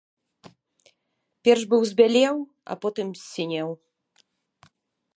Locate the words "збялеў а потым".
1.91-3.07